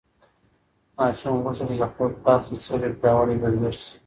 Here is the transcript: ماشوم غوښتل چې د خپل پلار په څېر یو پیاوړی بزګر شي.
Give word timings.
ماشوم 0.97 1.35
غوښتل 1.43 1.67
چې 1.71 1.75
د 1.81 1.83
خپل 1.91 2.09
پلار 2.21 2.39
په 2.45 2.55
څېر 2.63 2.79
یو 2.85 2.97
پیاوړی 3.01 3.35
بزګر 3.41 3.73
شي. 3.81 3.91